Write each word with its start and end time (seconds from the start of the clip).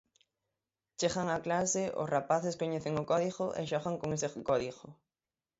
Chegan 0.99 1.27
á 1.35 1.37
clase, 1.45 1.83
os 2.01 2.11
rapaces 2.15 2.57
coñecen 2.61 2.93
o 3.01 3.07
código 3.11 3.45
e 3.59 3.61
xogan 3.71 3.95
con 4.01 4.09
ese 4.15 4.27
código. 4.49 4.87